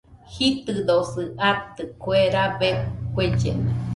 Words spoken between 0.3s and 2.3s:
Jitɨdosi atɨ, kue